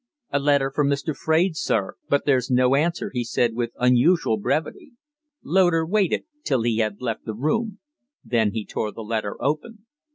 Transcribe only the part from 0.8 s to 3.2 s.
Mr. Fraide, sir. But there's no answer,"